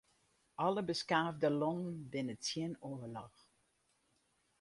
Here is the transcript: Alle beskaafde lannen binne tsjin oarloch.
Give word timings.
Alle 0.65 0.81
beskaafde 0.87 1.49
lannen 1.59 1.99
binne 2.11 2.35
tsjin 2.43 2.73
oarloch. 2.89 3.37